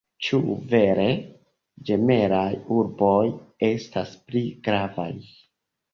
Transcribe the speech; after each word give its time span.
Ĉu 0.27 0.37
vere 0.69 1.05
ĝemelaj 1.89 2.47
urboj 2.77 3.21
estas 3.71 4.19
pli 4.31 4.43
gravaj? 4.69 5.11